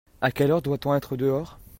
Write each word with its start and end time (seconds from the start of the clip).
À 0.19 0.31
quelle 0.31 0.49
heure 0.49 0.63
doit-on 0.63 0.95
être 0.95 1.15
dehors? 1.15 1.59